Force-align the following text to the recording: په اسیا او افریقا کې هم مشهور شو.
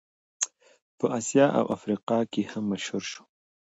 په 0.97 1.05
اسیا 1.17 1.45
او 1.59 1.65
افریقا 1.75 2.19
کې 2.31 2.41
هم 2.51 2.63
مشهور 2.73 3.03
شو. 3.11 3.23